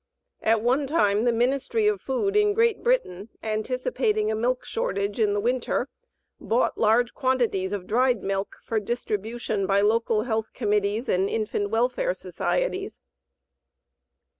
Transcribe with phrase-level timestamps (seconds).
[0.41, 5.33] At one time the Ministry of Food in Great Britain, anticipating a milk shortage in
[5.35, 5.89] the winter
[6.39, 12.15] bought large quantities of dried milk for distribution by local health committees and infant welfare
[12.15, 12.99] societies.